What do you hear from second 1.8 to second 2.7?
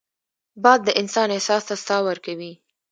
ساه ورکوي